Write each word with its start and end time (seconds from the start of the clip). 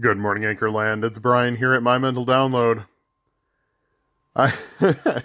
Good 0.00 0.16
morning, 0.16 0.44
Anchorland. 0.44 1.04
It's 1.04 1.18
Brian 1.18 1.56
here 1.56 1.74
at 1.74 1.82
My 1.82 1.98
Mental 1.98 2.24
Download. 2.24 2.84
I 4.36 4.54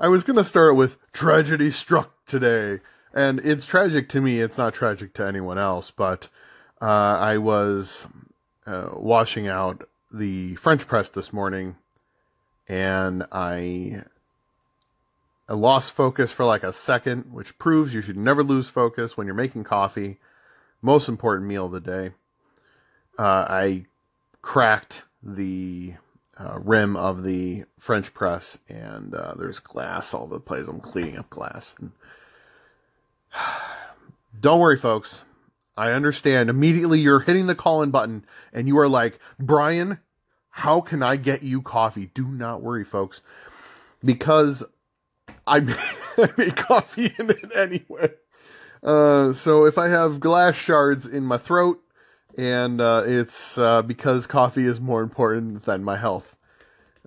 I 0.00 0.08
was 0.08 0.24
gonna 0.24 0.42
start 0.42 0.74
with 0.74 0.96
tragedy 1.12 1.70
struck 1.70 2.24
today, 2.24 2.80
and 3.12 3.40
it's 3.40 3.66
tragic 3.66 4.08
to 4.08 4.22
me. 4.22 4.40
It's 4.40 4.56
not 4.56 4.72
tragic 4.72 5.12
to 5.14 5.26
anyone 5.26 5.58
else, 5.58 5.90
but 5.90 6.28
uh, 6.80 6.86
I 6.86 7.36
was 7.36 8.06
uh, 8.66 8.88
washing 8.94 9.48
out 9.48 9.86
the 10.10 10.54
French 10.54 10.88
press 10.88 11.10
this 11.10 11.30
morning, 11.30 11.76
and 12.66 13.26
I 13.30 14.04
I 15.46 15.52
lost 15.52 15.92
focus 15.92 16.32
for 16.32 16.46
like 16.46 16.62
a 16.62 16.72
second, 16.72 17.34
which 17.34 17.58
proves 17.58 17.92
you 17.92 18.00
should 18.00 18.16
never 18.16 18.42
lose 18.42 18.70
focus 18.70 19.18
when 19.18 19.26
you're 19.26 19.34
making 19.34 19.64
coffee. 19.64 20.16
Most 20.80 21.06
important 21.06 21.48
meal 21.48 21.66
of 21.66 21.72
the 21.72 21.80
day. 21.80 22.12
Uh, 23.18 23.44
I 23.46 23.84
cracked 24.42 25.04
the 25.22 25.94
uh, 26.38 26.58
rim 26.58 26.96
of 26.96 27.22
the 27.22 27.64
French 27.78 28.14
press, 28.14 28.58
and 28.68 29.14
uh, 29.14 29.34
there's 29.36 29.58
glass 29.58 30.14
all 30.14 30.26
the 30.26 30.40
place. 30.40 30.66
I'm 30.66 30.80
cleaning 30.80 31.18
up 31.18 31.30
glass. 31.30 31.74
And... 31.78 31.92
Don't 34.40 34.60
worry, 34.60 34.78
folks. 34.78 35.24
I 35.76 35.90
understand. 35.92 36.50
Immediately, 36.50 37.00
you're 37.00 37.20
hitting 37.20 37.46
the 37.46 37.54
call 37.54 37.82
in 37.82 37.90
button, 37.90 38.24
and 38.52 38.68
you 38.68 38.78
are 38.78 38.88
like, 38.88 39.18
Brian, 39.38 39.98
how 40.50 40.80
can 40.80 41.02
I 41.02 41.16
get 41.16 41.42
you 41.42 41.62
coffee? 41.62 42.10
Do 42.14 42.26
not 42.26 42.62
worry, 42.62 42.84
folks, 42.84 43.22
because 44.04 44.64
I 45.46 45.60
made 46.36 46.56
coffee 46.56 47.14
in 47.18 47.30
it 47.30 47.54
anyway. 47.54 48.10
Uh, 48.82 49.32
so 49.32 49.64
if 49.66 49.76
I 49.76 49.88
have 49.88 50.20
glass 50.20 50.56
shards 50.56 51.06
in 51.06 51.24
my 51.24 51.36
throat, 51.36 51.82
and 52.40 52.80
uh, 52.80 53.02
it's 53.04 53.58
uh, 53.58 53.82
because 53.82 54.26
coffee 54.26 54.64
is 54.64 54.80
more 54.80 55.02
important 55.02 55.66
than 55.66 55.84
my 55.84 55.98
health. 55.98 56.36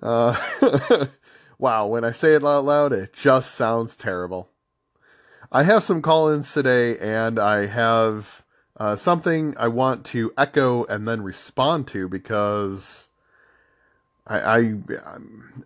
Uh, 0.00 0.38
wow, 1.58 1.88
when 1.88 2.04
I 2.04 2.12
say 2.12 2.34
it 2.34 2.44
out 2.44 2.64
loud, 2.64 2.92
it 2.92 3.12
just 3.12 3.52
sounds 3.52 3.96
terrible. 3.96 4.48
I 5.50 5.64
have 5.64 5.82
some 5.82 6.02
call 6.02 6.28
ins 6.28 6.52
today, 6.52 6.96
and 6.98 7.40
I 7.40 7.66
have 7.66 8.44
uh, 8.76 8.94
something 8.94 9.56
I 9.58 9.66
want 9.66 10.04
to 10.06 10.32
echo 10.38 10.84
and 10.84 11.08
then 11.08 11.22
respond 11.22 11.88
to 11.88 12.08
because 12.08 13.08
I, 14.28 14.38
I 14.38 14.74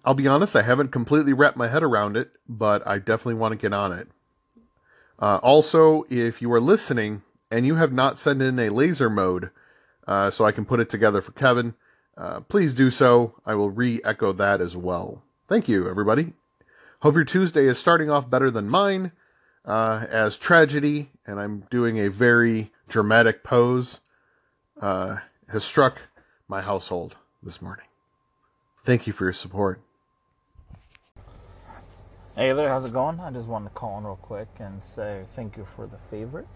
I'll 0.03 0.14
be 0.14 0.28
honest, 0.28 0.56
I 0.56 0.62
haven't 0.62 0.92
completely 0.92 1.34
wrapped 1.34 1.58
my 1.58 1.69
head 1.69 1.82
around 1.82 2.16
it, 2.16 2.30
but 2.48 2.86
I 2.86 2.97
definitely 2.97 3.34
want 3.34 3.53
to 3.53 3.58
get 3.58 3.75
on 3.75 3.92
it. 3.92 4.08
Uh, 5.19 5.36
also, 5.42 6.06
if 6.08 6.41
you 6.41 6.50
are 6.55 6.60
listening 6.60 7.20
and 7.50 7.66
you 7.66 7.75
have 7.75 7.92
not 7.92 8.19
sent 8.19 8.41
in 8.41 8.58
a 8.58 8.70
laser 8.70 9.10
mode 9.10 9.50
uh, 10.09 10.31
so 10.31 10.47
I 10.47 10.53
can 10.53 10.64
put 10.64 10.81
it 10.81 10.89
together 10.89 11.20
for 11.20 11.33
Kevin, 11.33 11.75
uh, 12.17 12.41
please 12.41 12.73
do 12.73 12.91
so. 12.91 13.34
I 13.45 13.55
will 13.55 13.70
re 13.70 14.01
echo 14.03 14.33
that 14.33 14.61
as 14.61 14.75
well. 14.75 15.23
Thank 15.48 15.69
you, 15.69 15.89
everybody. 15.89 16.33
Hope 17.03 17.15
your 17.15 17.25
Tuesday 17.25 17.67
is 17.67 17.78
starting 17.78 18.11
off 18.11 18.28
better 18.28 18.50
than 18.50 18.69
mine 18.69 19.12
uh, 19.67 20.06
as 20.11 20.39
tragedy, 20.39 21.11
and 21.27 21.39
I'm 21.39 21.65
doing 21.70 21.98
a 21.98 22.09
very 22.09 22.73
dramatic 22.89 23.45
pose, 23.45 24.00
uh, 24.81 25.17
has 25.48 25.62
struck 25.62 26.00
my 26.48 26.62
household 26.62 27.19
this 27.43 27.61
morning. 27.61 27.84
Thank 28.84 29.06
you 29.06 29.12
for 29.12 29.25
your 29.25 29.34
support. 29.34 29.83
Hey 32.34 32.53
there, 32.53 32.69
how's 32.69 32.84
it 32.84 32.93
going? 32.95 33.20
I 33.20 33.31
just 33.31 33.47
wanted 33.47 33.69
to 33.69 33.75
call 33.75 33.98
in 33.98 34.05
real 34.05 34.17
quick 34.17 34.48
and 34.59 34.83
say 34.83 35.25
thank 35.33 35.59
you 35.59 35.67
for 35.77 35.87
the 35.87 35.98
favorite, 36.11 36.47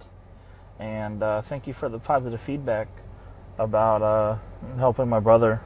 and 0.78 1.22
uh, 1.22 1.42
thank 1.42 1.66
you 1.66 1.74
for 1.74 1.90
the 1.90 1.98
positive 1.98 2.40
feedback 2.40 2.88
about 3.58 4.02
uh, 4.02 4.38
helping 4.78 5.08
my 5.08 5.20
brother. 5.20 5.60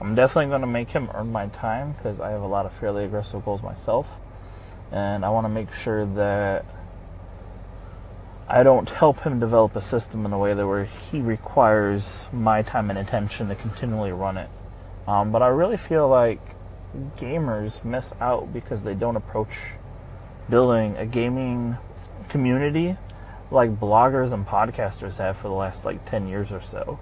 I'm 0.00 0.14
definitely 0.14 0.50
going 0.50 0.60
to 0.60 0.66
make 0.66 0.90
him 0.90 1.10
earn 1.14 1.32
my 1.32 1.48
time 1.48 1.92
because 1.92 2.20
I 2.20 2.30
have 2.30 2.42
a 2.42 2.46
lot 2.46 2.66
of 2.66 2.72
fairly 2.72 3.04
aggressive 3.04 3.44
goals 3.44 3.62
myself, 3.62 4.16
and 4.92 5.24
I 5.24 5.30
want 5.30 5.44
to 5.44 5.48
make 5.48 5.72
sure 5.72 6.06
that 6.06 6.64
I 8.48 8.62
don't 8.62 8.88
help 8.88 9.20
him 9.20 9.40
develop 9.40 9.76
a 9.76 9.82
system 9.82 10.24
in 10.24 10.32
a 10.32 10.38
way 10.38 10.54
that 10.54 10.66
where 10.66 10.84
he 10.84 11.20
requires 11.20 12.28
my 12.32 12.62
time 12.62 12.90
and 12.90 12.98
attention 12.98 13.48
to 13.48 13.54
continually 13.54 14.12
run 14.12 14.38
it. 14.38 14.48
Um, 15.06 15.32
but 15.32 15.42
I 15.42 15.48
really 15.48 15.76
feel 15.76 16.08
like 16.08 16.40
gamers 17.16 17.84
miss 17.84 18.14
out 18.20 18.52
because 18.52 18.84
they 18.84 18.94
don't 18.94 19.16
approach 19.16 19.58
building 20.48 20.96
a 20.96 21.04
gaming 21.04 21.76
community 22.28 22.96
like 23.50 23.78
bloggers 23.78 24.32
and 24.32 24.46
podcasters 24.46 25.18
have 25.18 25.36
for 25.36 25.48
the 25.48 25.54
last 25.54 25.84
like 25.84 26.04
10 26.04 26.28
years 26.28 26.52
or 26.52 26.60
so. 26.60 26.98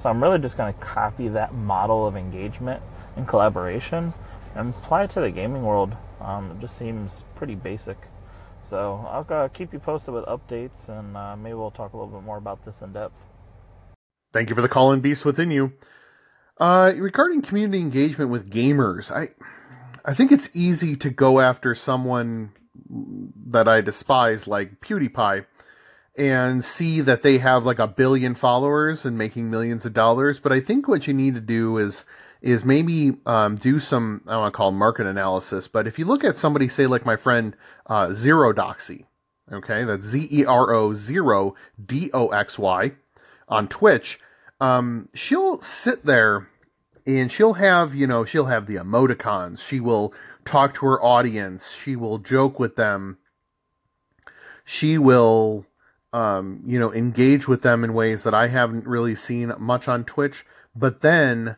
So 0.00 0.08
I'm 0.08 0.22
really 0.22 0.38
just 0.38 0.56
going 0.56 0.72
to 0.72 0.80
copy 0.80 1.28
that 1.28 1.52
model 1.52 2.06
of 2.06 2.16
engagement 2.16 2.82
and 3.16 3.28
collaboration 3.28 4.10
and 4.56 4.70
apply 4.70 5.04
it 5.04 5.10
to 5.10 5.20
the 5.20 5.30
gaming 5.30 5.62
world. 5.62 5.94
Um, 6.22 6.52
it 6.52 6.60
just 6.60 6.78
seems 6.78 7.24
pretty 7.34 7.54
basic. 7.54 7.98
So 8.62 9.06
I'll 9.10 9.26
uh, 9.28 9.48
keep 9.48 9.74
you 9.74 9.78
posted 9.78 10.14
with 10.14 10.24
updates 10.24 10.88
and 10.88 11.14
uh, 11.18 11.36
maybe 11.36 11.52
we'll 11.52 11.70
talk 11.70 11.92
a 11.92 11.98
little 11.98 12.10
bit 12.10 12.24
more 12.24 12.38
about 12.38 12.64
this 12.64 12.80
in 12.80 12.94
depth. 12.94 13.26
Thank 14.32 14.48
you 14.48 14.54
for 14.54 14.62
the 14.62 14.70
call 14.70 14.90
in 14.90 15.00
beast 15.00 15.26
within 15.26 15.50
you. 15.50 15.74
Uh, 16.56 16.94
regarding 16.96 17.42
community 17.42 17.80
engagement 17.80 18.30
with 18.30 18.48
gamers, 18.48 19.14
I 19.14 19.28
I 20.06 20.14
think 20.14 20.32
it's 20.32 20.48
easy 20.54 20.96
to 20.96 21.10
go 21.10 21.40
after 21.40 21.74
someone 21.74 22.52
that 23.50 23.68
I 23.68 23.82
despise, 23.82 24.46
like 24.46 24.80
PewDiePie, 24.80 25.44
and 26.20 26.64
see 26.64 27.00
that 27.00 27.22
they 27.22 27.38
have 27.38 27.64
like 27.64 27.78
a 27.78 27.86
billion 27.88 28.34
followers 28.34 29.04
and 29.04 29.16
making 29.16 29.50
millions 29.50 29.86
of 29.86 29.94
dollars. 29.94 30.38
But 30.38 30.52
I 30.52 30.60
think 30.60 30.86
what 30.86 31.06
you 31.06 31.14
need 31.14 31.34
to 31.34 31.40
do 31.40 31.78
is 31.78 32.04
is 32.40 32.64
maybe 32.64 33.16
um, 33.26 33.56
do 33.56 33.78
some 33.78 34.22
I 34.26 34.32
don't 34.32 34.40
want 34.42 34.54
to 34.54 34.56
call 34.56 34.70
market 34.72 35.06
analysis, 35.06 35.68
but 35.68 35.86
if 35.86 35.98
you 35.98 36.04
look 36.04 36.24
at 36.24 36.36
somebody, 36.36 36.68
say 36.68 36.86
like 36.86 37.04
my 37.04 37.16
friend 37.16 37.56
uh, 37.86 38.12
Zero 38.12 38.52
Doxy, 38.52 39.06
okay, 39.50 39.84
that's 39.84 40.04
Z 40.04 40.28
E 40.30 40.44
R 40.44 40.72
O 40.72 40.94
zero 40.94 41.54
D 41.84 42.10
O 42.12 42.28
X 42.28 42.58
Y 42.58 42.92
on 43.48 43.66
Twitch 43.66 44.20
um, 44.60 45.08
she'll 45.14 45.60
sit 45.60 46.04
there 46.04 46.48
and 47.06 47.32
she'll 47.32 47.54
have, 47.54 47.94
you 47.94 48.06
know, 48.06 48.24
she'll 48.24 48.46
have 48.46 48.66
the 48.66 48.76
emoticons. 48.76 49.66
She 49.66 49.80
will 49.80 50.12
talk 50.44 50.74
to 50.74 50.86
her 50.86 51.02
audience. 51.02 51.72
She 51.72 51.96
will 51.96 52.18
joke 52.18 52.58
with 52.60 52.76
them. 52.76 53.18
She 54.64 54.98
will, 54.98 55.66
um, 56.12 56.62
you 56.66 56.78
know, 56.78 56.92
engage 56.92 57.46
with 57.46 57.62
them 57.62 57.84
in 57.84 57.94
ways 57.94 58.22
that 58.24 58.34
I 58.34 58.48
haven't 58.48 58.86
really 58.86 59.14
seen 59.14 59.52
much 59.58 59.88
on 59.88 60.04
Twitch. 60.04 60.44
But 60.74 61.00
then, 61.00 61.56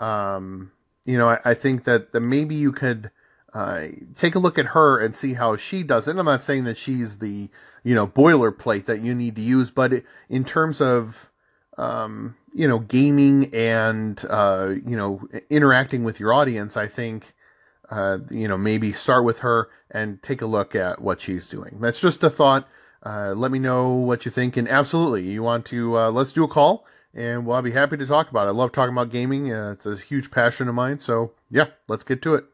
um, 0.00 0.72
you 1.04 1.18
know, 1.18 1.30
I, 1.30 1.40
I 1.44 1.54
think 1.54 1.84
that, 1.84 2.14
maybe 2.14 2.54
you 2.54 2.72
could 2.72 3.10
uh, 3.54 3.86
take 4.14 4.34
a 4.34 4.38
look 4.38 4.58
at 4.58 4.66
her 4.66 4.98
and 4.98 5.16
see 5.16 5.34
how 5.34 5.56
she 5.56 5.82
does 5.82 6.06
it. 6.06 6.12
And 6.12 6.20
I'm 6.20 6.26
not 6.26 6.44
saying 6.44 6.64
that 6.64 6.78
she's 6.78 7.18
the, 7.18 7.48
you 7.82 7.94
know, 7.94 8.06
boilerplate 8.06 8.86
that 8.86 9.00
you 9.00 9.14
need 9.14 9.36
to 9.36 9.42
use, 9.42 9.70
but 9.70 10.02
in 10.28 10.44
terms 10.44 10.80
of 10.80 11.30
um, 11.78 12.36
you 12.52 12.66
know, 12.66 12.80
gaming 12.80 13.54
and 13.54 14.22
uh, 14.28 14.74
you 14.84 14.96
know, 14.96 15.28
interacting 15.48 16.04
with 16.04 16.20
your 16.20 16.32
audience, 16.32 16.76
I 16.76 16.88
think 16.88 17.34
uh, 17.90 18.18
you 18.30 18.48
know, 18.48 18.58
maybe 18.58 18.92
start 18.92 19.24
with 19.24 19.38
her 19.38 19.70
and 19.90 20.22
take 20.22 20.42
a 20.42 20.46
look 20.46 20.74
at 20.74 21.00
what 21.00 21.20
she's 21.20 21.48
doing. 21.48 21.78
That's 21.80 22.00
just 22.00 22.22
a 22.22 22.30
thought. 22.30 22.68
Uh, 23.04 23.32
let 23.36 23.50
me 23.50 23.58
know 23.58 23.90
what 23.90 24.24
you 24.24 24.30
think. 24.30 24.56
And 24.56 24.68
absolutely, 24.68 25.30
you 25.30 25.42
want 25.42 25.64
to 25.66 25.98
uh, 25.98 26.10
let's 26.10 26.32
do 26.32 26.44
a 26.44 26.48
call, 26.48 26.84
and 27.14 27.46
we'll 27.46 27.56
I'll 27.56 27.62
be 27.62 27.72
happy 27.72 27.96
to 27.96 28.06
talk 28.06 28.30
about 28.30 28.46
it. 28.46 28.50
I 28.50 28.52
love 28.52 28.72
talking 28.72 28.92
about 28.92 29.10
gaming. 29.10 29.52
Uh, 29.52 29.72
it's 29.72 29.86
a 29.86 29.96
huge 29.96 30.30
passion 30.30 30.68
of 30.68 30.74
mine. 30.74 30.98
So 30.98 31.32
yeah, 31.50 31.68
let's 31.86 32.04
get 32.04 32.22
to 32.22 32.34
it. 32.34 32.44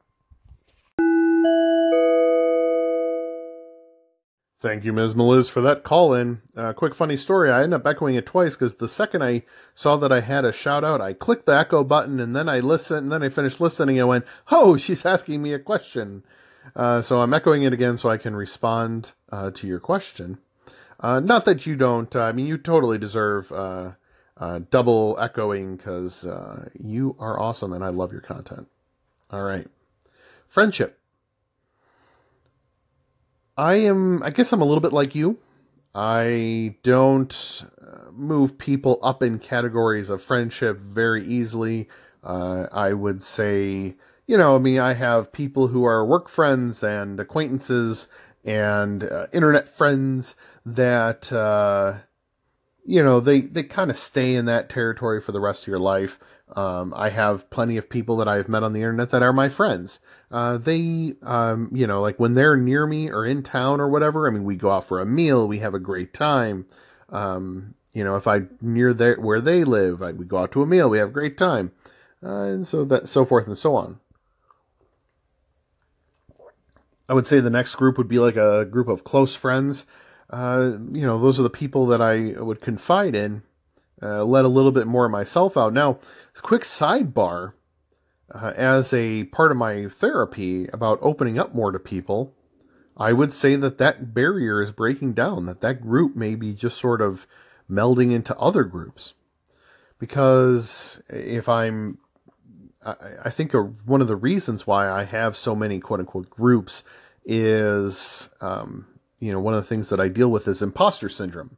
Thank 4.65 4.87
you, 4.87 4.95
Ms. 4.95 5.13
Meliz, 5.15 5.51
for 5.51 5.61
that 5.61 5.85
call 5.85 6.15
in. 6.15 6.41
Uh, 6.57 6.73
quick 6.73 6.95
funny 6.95 7.17
story. 7.17 7.51
I 7.51 7.63
ended 7.63 7.81
up 7.81 7.87
echoing 7.87 8.15
it 8.15 8.25
twice 8.25 8.55
because 8.55 8.77
the 8.77 8.89
second 8.89 9.23
I 9.23 9.43
saw 9.75 9.97
that 9.97 10.11
I 10.11 10.21
had 10.21 10.47
a 10.47 10.53
shout 10.53 10.83
out, 10.83 11.03
I 11.03 11.13
clicked 11.13 11.45
the 11.45 11.53
echo 11.53 11.85
button 11.85 12.19
and 12.19 12.35
then 12.35 12.49
I 12.49 12.61
listened, 12.61 13.03
and 13.03 13.13
then 13.13 13.23
I 13.23 13.29
finished 13.29 13.61
listening 13.61 13.99
and 13.99 14.09
went, 14.09 14.25
oh, 14.51 14.79
she's 14.79 15.05
asking 15.05 15.43
me 15.43 15.53
a 15.53 15.59
question. 15.59 16.25
Uh, 16.75 17.01
so 17.03 17.21
I'm 17.21 17.33
echoing 17.35 17.63
it 17.63 17.73
again 17.73 17.97
so 17.97 18.11
I 18.11 18.17
can 18.17 18.35
respond 18.35 19.13
uh, 19.31 19.51
to 19.53 19.67
your 19.67 19.81
question. 19.81 20.39
Uh, 21.01 21.21
not 21.21 21.45
that 21.45 21.67
you 21.67 21.77
don't, 21.77 22.15
uh, 22.17 22.23
I 22.23 22.33
mean, 22.33 22.47
you 22.47 22.57
totally 22.59 22.99
deserve 22.99 23.53
uh, 23.53 23.93
double 24.71 25.17
echoing 25.21 25.77
because 25.77 26.27
you 26.79 27.17
are 27.19 27.39
awesome 27.39 27.73
and 27.73 27.85
I 27.85 27.89
love 27.89 28.13
your 28.13 28.21
content. 28.21 28.69
All 29.31 29.43
right. 29.43 29.69
Friendship. 30.49 30.99
I 33.57 33.75
am, 33.77 34.23
I 34.23 34.31
guess 34.31 34.53
I'm 34.53 34.63
a 34.63 34.65
little 34.65 34.81
bit 34.81 34.93
like 34.93 35.15
you. 35.15 35.39
I 35.95 36.77
don't 36.83 37.65
move 38.11 38.59
people 38.59 38.99
up 39.03 39.23
in 39.23 39.39
categories 39.39 40.11
of 40.11 40.23
friendship 40.23 40.79
very 40.81 41.25
easily. 41.25 41.89
I 42.25 42.93
would 42.93 43.23
say, 43.23 43.95
you 44.27 44.39
know, 44.39 44.57
I 44.57 44.59
mean, 44.59 44.79
I 44.79 44.95
have 44.95 45.33
people 45.33 45.69
who 45.69 45.85
are 45.85 46.05
work 46.05 46.29
friends 46.29 46.83
and 46.83 47.21
acquaintances 47.21 48.09
and 48.45 49.05
uh, 49.05 49.27
internet 49.33 49.69
friends 49.69 50.35
that, 50.65 51.33
uh, 51.33 51.99
you 52.85 53.03
know, 53.03 53.21
they, 53.21 53.43
they 53.43 53.63
kind 53.63 53.91
of 53.91 53.97
stay 53.97 54.35
in 54.35 54.45
that 54.47 54.69
territory 54.69 55.21
for 55.21 55.33
the 55.33 55.41
rest 55.41 55.65
of 55.65 55.69
your 55.69 55.79
life. 55.79 56.19
Um, 56.55 56.93
I 56.95 57.09
have 57.11 57.51
plenty 57.51 57.77
of 57.77 57.89
people 57.89 58.17
that 58.19 58.29
I've 58.29 58.49
met 58.49 58.63
on 58.63 58.73
the 58.73 58.81
internet 58.81 59.11
that 59.11 59.23
are 59.23 59.33
my 59.33 59.49
friends. 59.49 60.01
Uh, 60.31 60.59
they, 60.59 61.15
um, 61.23 61.71
you 61.73 61.87
know, 61.87 62.01
like 62.01 62.19
when 62.19 62.35
they're 62.35 62.57
near 62.57 62.87
me 62.87 63.11
or 63.11 63.25
in 63.25 63.43
town 63.43 63.81
or 63.81 63.89
whatever, 63.89 64.27
I 64.27 64.31
mean, 64.31 64.45
we 64.45 64.57
go 64.57 64.71
out 64.71 64.85
for 64.85 65.01
a 65.01 65.07
meal, 65.07 65.49
we 65.49 65.59
have 65.61 65.75
a 65.75 65.79
great 65.79 66.13
time. 66.13 66.67
Um, 67.09 67.75
you 67.93 68.05
know, 68.05 68.17
if 68.17 68.27
I 68.27 68.43
near 68.61 68.93
there 68.93 69.17
where 69.17 69.41
they 69.41 69.65
live, 69.65 70.03
I, 70.03 70.13
we 70.13 70.27
go 70.27 70.39
out 70.39 70.53
to 70.53 70.63
a 70.63 70.67
meal, 70.67 70.91
we 70.91 70.99
have 70.99 71.11
a 71.11 71.13
great 71.13 71.39
time, 71.39 71.73
uh, 72.23 72.43
and 72.43 72.67
so 72.67 72.85
that 72.85 73.09
so 73.09 73.25
forth 73.25 73.47
and 73.47 73.57
so 73.57 73.75
on. 73.77 74.01
I 77.09 77.15
would 77.15 77.27
say 77.27 77.41
the 77.41 77.51
next 77.51 77.75
group 77.75 77.99
would 77.99 78.09
be 78.09 78.19
like 78.19 78.37
a 78.37 78.65
group 78.65 78.89
of 78.89 79.05
close 79.05 79.35
friends. 79.35 79.87
Uh, 80.31 80.79
you 80.93 81.07
know, 81.07 81.19
those 81.19 81.39
are 81.39 81.43
the 81.43 81.51
people 81.51 81.87
that 81.87 82.01
I 82.01 82.41
would 82.41 82.61
confide 82.61 83.15
in, 83.15 83.43
uh, 84.03 84.25
let 84.25 84.45
a 84.45 84.49
little 84.49 84.73
bit 84.73 84.87
more 84.87 85.05
of 85.05 85.13
myself 85.13 85.57
out. 85.57 85.73
Now, 85.73 85.99
quick 86.41 86.63
sidebar 86.63 87.53
uh, 88.35 88.53
as 88.57 88.93
a 88.93 89.25
part 89.25 89.51
of 89.51 89.57
my 89.57 89.89
therapy 89.89 90.67
about 90.73 90.99
opening 91.03 91.39
up 91.39 91.55
more 91.55 91.73
to 91.73 91.79
people, 91.79 92.35
I 92.97 93.13
would 93.13 93.33
say 93.33 93.57
that 93.57 93.79
that 93.79 94.15
barrier 94.15 94.63
is 94.63 94.73
breaking 94.73 95.13
down, 95.13 95.47
that 95.47 95.61
that 95.61 95.83
group 95.83 96.17
may 96.17 96.35
be 96.35 96.55
just 96.55 96.79
sort 96.79 97.01
of 97.01 97.27
melding 97.71 98.13
into 98.13 98.37
other 98.39 98.65
groups. 98.65 99.15
Because 99.99 101.03
if 101.09 101.49
I'm, 101.49 101.99
I, 102.85 103.31
think 103.31 103.55
a, 103.55 103.63
one 103.63 104.03
of 104.03 104.09
the 104.09 104.17
reasons 104.17 104.67
why 104.67 104.91
I 104.91 105.05
have 105.05 105.37
so 105.37 105.55
many 105.55 105.81
quote 105.81 106.01
unquote 106.01 106.29
groups 106.29 106.83
is, 107.25 108.29
um, 108.41 108.87
you 109.19 109.33
know, 109.33 109.41
one 109.41 109.55
of 109.55 109.63
the 109.63 109.69
things 109.69 109.89
that 109.89 110.01
I 110.01 110.09
deal 110.09 110.31
with 110.31 110.47
is 110.47 110.61
imposter 110.61 111.09
syndrome. 111.09 111.57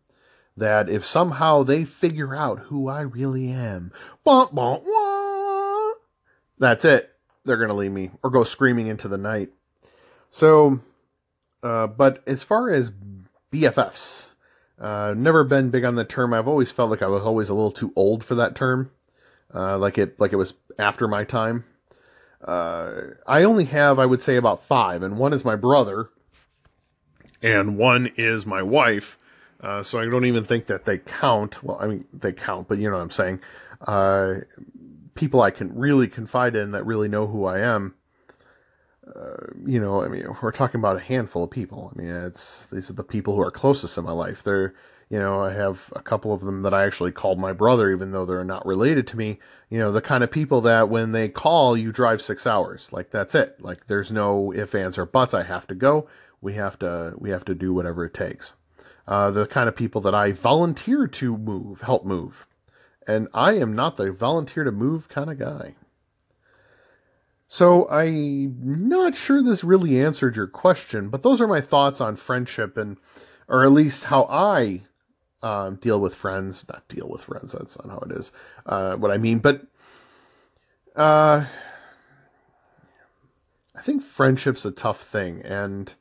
That 0.57 0.89
if 0.89 1.05
somehow 1.05 1.65
they 1.65 1.85
figure 1.85 2.35
out 2.35 2.61
who 2.61 2.89
I 2.89 3.03
really 3.03 3.51
am, 3.51 3.93
wah, 4.25 5.93
that's 6.59 6.85
it. 6.85 7.11
They're 7.45 7.59
going 7.59 7.69
to 7.69 7.75
leave 7.75 7.93
me 7.93 8.11
or 8.23 8.31
go 8.31 8.43
screaming 8.43 8.87
into 8.87 9.07
the 9.07 9.19
night. 9.19 9.51
So, 10.31 10.81
uh, 11.63 11.89
but 11.89 12.23
as 12.27 12.43
far 12.43 12.71
as 12.71 12.91
BFFs, 13.53 14.31
uh, 14.79 15.15
never 15.17 15.45
been 15.45 15.71
big 15.71 15.85
on 15.85 15.95
the 15.95 16.05
term. 16.05 16.33
I've 16.33 16.49
always 16.49 16.71
felt 16.71 16.91
like 16.91 17.03
I 17.03 17.07
was 17.07 17.23
always 17.23 17.49
a 17.49 17.55
little 17.55 17.73
too 17.73 17.93
old 17.97 18.25
for 18.25 18.35
that 18.35 18.55
term. 18.55 18.91
Uh, 19.55 19.79
like 19.79 19.99
it, 19.99 20.19
like 20.21 20.33
it 20.33 20.37
was 20.37 20.55
after 20.79 21.09
my 21.09 21.25
time. 21.25 21.65
Uh, 22.45 22.93
I 23.27 23.43
only 23.43 23.65
have, 23.67 23.99
I 23.99 24.07
would 24.07 24.21
say, 24.21 24.37
about 24.37 24.63
five, 24.63 25.03
and 25.03 25.19
one 25.19 25.33
is 25.33 25.45
my 25.45 25.57
brother, 25.57 26.11
and 27.43 27.77
one 27.77 28.11
is 28.17 28.47
my 28.47 28.63
wife. 28.63 29.19
Uh, 29.61 29.83
so 29.83 29.99
I 29.99 30.05
don't 30.05 30.27
even 30.27 30.45
think 30.45 30.67
that 30.67 30.85
they 30.85 30.99
count. 30.99 31.63
Well, 31.63 31.79
I 31.81 31.87
mean, 31.87 32.05
they 32.13 32.33
count, 32.33 32.69
but 32.69 32.79
you 32.79 32.91
know 32.91 32.97
what 32.97 33.03
I'm 33.03 33.11
saying. 33.11 33.41
Uh, 33.81 34.35
people 35.15 35.41
I 35.41 35.51
can 35.51 35.75
really 35.75 36.09
confide 36.09 36.55
in 36.55 36.73
that 36.73 36.85
really 36.85 37.09
know 37.09 37.27
who 37.27 37.47
I 37.47 37.61
am. 37.61 37.95
Uh, 39.07 39.47
you 39.65 39.81
know, 39.81 40.03
I 40.03 40.09
mean, 40.09 40.27
we're 40.43 40.53
talking 40.53 40.81
about 40.81 40.97
a 40.97 41.01
handful 41.01 41.45
of 41.45 41.51
people. 41.51 41.93
I 41.95 41.99
mean, 41.99 42.11
it's 42.11 42.67
these 42.67 42.91
are 42.91 42.95
the 42.95 43.05
people 43.05 43.35
who 43.35 43.43
are 43.43 43.51
closest 43.51 43.97
in 43.97 44.05
my 44.05 44.13
life. 44.13 44.43
They're, 44.43 44.75
you 45.09 45.19
know, 45.19 45.41
I 45.41 45.53
have 45.53 45.93
a 45.95 46.03
couple 46.03 46.33
of 46.33 46.41
them 46.41 46.63
that 46.63 46.75
I 46.75 46.85
actually 46.85 47.13
called 47.13 47.39
my 47.39 47.53
brother, 47.53 47.91
even 47.91 48.11
though 48.11 48.27
they're 48.27 48.43
not 48.43 48.67
related 48.67 49.07
to 49.09 49.17
me. 49.17 49.39
You 49.71 49.79
know, 49.79 49.93
the 49.93 50.01
kind 50.01 50.25
of 50.25 50.33
people 50.33 50.61
that 50.63 50.89
when 50.89 51.13
they 51.13 51.29
call, 51.29 51.77
you 51.77 51.93
drive 51.93 52.21
six 52.21 52.47
hours. 52.47 52.93
Like 52.93 53.11
that's 53.11 53.35
it. 53.35 53.61
Like 53.61 53.87
there's 53.87 54.11
no 54.11 54.53
if, 54.53 54.75
ands, 54.75 54.99
or 54.99 55.07
buts. 55.07 55.33
I 55.33 55.45
have 55.45 55.67
to 55.69 55.75
go. 55.75 56.09
We 56.41 56.55
have 56.55 56.79
to. 56.81 57.15
We 57.19 57.31
have 57.31 57.45
to 57.45 57.55
do 57.55 57.73
whatever 57.73 58.05
it 58.05 58.15
takes. 58.15 58.55
Uh, 59.07 59.31
the 59.31 59.47
kind 59.47 59.69
of 59.69 59.77
people 59.77 60.01
that 60.01 60.15
I 60.15 60.33
volunteer 60.33 61.07
to 61.07 61.39
move, 61.39 61.83
help 61.83 62.05
move, 62.05 62.47
and 63.07 63.29
I 63.33 63.53
am 63.55 63.77
not 63.77 63.97
the 63.97 64.11
volunteer 64.11 64.65
to 64.65 64.73
move 64.73 65.09
kind 65.09 65.31
of 65.31 65.39
guy. 65.39 65.77
So 67.49 67.89
I'm 67.89 68.89
not 68.89 69.15
sure 69.15 69.41
this 69.41 69.63
really 69.63 70.03
answered 70.03 70.35
your 70.35 70.49
question, 70.49 71.09
but 71.09 71.23
those 71.23 71.41
are 71.41 71.47
my 71.47 71.61
thoughts 71.61 72.01
on 72.01 72.17
friendship 72.17 72.77
and, 72.77 72.97
or 73.47 73.65
at 73.65 73.71
least 73.71 74.05
how 74.05 74.25
I 74.25 74.83
um, 75.43 75.77
deal 75.77 76.01
with 76.01 76.15
friends. 76.15 76.65
Not 76.69 76.87
deal 76.89 77.09
with 77.09 77.23
friends. 77.23 77.53
That's 77.53 77.79
not 77.79 77.91
how 77.91 77.99
it 78.09 78.13
is. 78.13 78.33
Uh, 78.65 78.97
what 78.97 79.11
I 79.11 79.19
mean, 79.19 79.39
but 79.39 79.67
uh, 80.95 81.45
I 83.75 83.81
think 83.83 84.03
friendship's 84.03 84.65
a 84.65 84.71
tough 84.71 85.03
thing, 85.03 85.43
and 85.43 85.95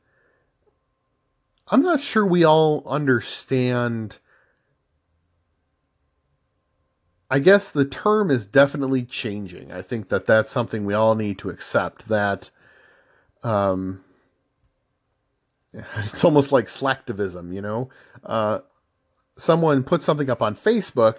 I'm 1.68 1.82
not 1.82 2.00
sure 2.00 2.24
we 2.24 2.44
all 2.44 2.82
understand 2.86 4.18
I 7.30 7.40
guess 7.40 7.70
the 7.70 7.84
term 7.84 8.30
is 8.30 8.46
definitely 8.46 9.02
changing. 9.02 9.72
I 9.72 9.82
think 9.82 10.08
that 10.10 10.26
that's 10.26 10.52
something 10.52 10.84
we 10.84 10.94
all 10.94 11.14
need 11.16 11.38
to 11.40 11.50
accept 11.50 12.08
that 12.08 12.50
um, 13.42 14.04
it's 15.72 16.24
almost 16.24 16.52
like 16.52 16.66
slacktivism, 16.66 17.52
you 17.52 17.60
know? 17.60 17.88
Uh, 18.24 18.60
someone 19.36 19.82
puts 19.82 20.04
something 20.04 20.30
up 20.30 20.42
on 20.42 20.56
Facebook 20.56 21.18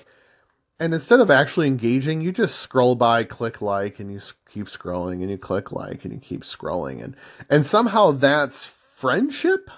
and 0.79 0.93
instead 0.93 1.19
of 1.19 1.31
actually 1.31 1.67
engaging, 1.67 2.21
you 2.21 2.31
just 2.31 2.59
scroll 2.59 2.95
by, 2.95 3.23
click 3.23 3.61
like, 3.61 3.99
and 3.99 4.11
you 4.11 4.19
keep 4.49 4.67
scrolling, 4.67 5.21
and 5.21 5.29
you 5.29 5.37
click 5.37 5.71
like, 5.71 6.05
and 6.05 6.13
you 6.13 6.19
keep 6.19 6.41
scrolling, 6.41 7.03
and 7.03 7.15
and 7.49 7.65
somehow 7.65 8.11
that's 8.11 8.65
friendship. 8.65 9.71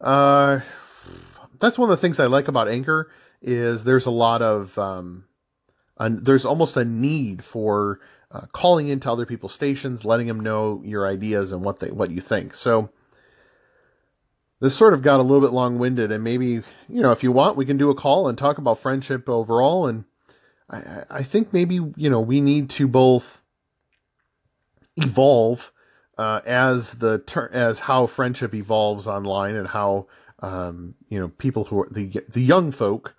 Uh, 0.00 0.60
that's 1.60 1.78
one 1.78 1.90
of 1.90 1.96
the 1.96 2.00
things 2.00 2.18
I 2.18 2.26
like 2.26 2.48
about 2.48 2.68
Anchor 2.68 3.10
is 3.42 3.84
there's 3.84 4.06
a 4.06 4.10
lot 4.10 4.40
of 4.40 4.78
um, 4.78 5.24
there's 5.98 6.46
almost 6.46 6.76
a 6.76 6.84
need 6.86 7.44
for 7.44 8.00
uh, 8.30 8.46
calling 8.52 8.88
into 8.88 9.12
other 9.12 9.26
people's 9.26 9.52
stations, 9.52 10.06
letting 10.06 10.26
them 10.26 10.40
know 10.40 10.80
your 10.84 11.06
ideas 11.06 11.52
and 11.52 11.62
what 11.62 11.80
they 11.80 11.90
what 11.90 12.10
you 12.10 12.22
think. 12.22 12.54
So 12.54 12.88
this 14.62 14.76
sort 14.76 14.94
of 14.94 15.02
got 15.02 15.18
a 15.18 15.24
little 15.24 15.40
bit 15.40 15.52
long 15.52 15.80
winded, 15.80 16.12
and 16.12 16.22
maybe 16.22 16.46
you 16.46 17.02
know 17.02 17.10
if 17.10 17.24
you 17.24 17.32
want, 17.32 17.56
we 17.56 17.66
can 17.66 17.76
do 17.76 17.90
a 17.90 17.96
call 17.96 18.28
and 18.28 18.38
talk 18.38 18.58
about 18.58 18.78
friendship 18.78 19.28
overall. 19.28 19.88
And 19.88 20.04
I, 20.70 21.02
I 21.10 21.22
think 21.24 21.52
maybe 21.52 21.80
you 21.96 22.08
know 22.08 22.20
we 22.20 22.40
need 22.40 22.70
to 22.70 22.86
both 22.86 23.42
evolve 24.96 25.72
uh, 26.16 26.42
as 26.46 26.94
the 26.94 27.18
ter- 27.18 27.50
as 27.52 27.80
how 27.80 28.06
friendship 28.06 28.54
evolves 28.54 29.08
online 29.08 29.56
and 29.56 29.66
how 29.66 30.06
um, 30.38 30.94
you 31.08 31.18
know 31.18 31.28
people 31.28 31.64
who 31.64 31.80
are 31.80 31.88
the 31.90 32.22
the 32.30 32.40
young 32.40 32.70
folk 32.70 33.16